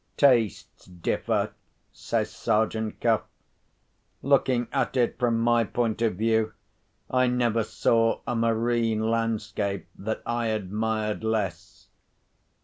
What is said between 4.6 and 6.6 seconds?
at it from my point of view,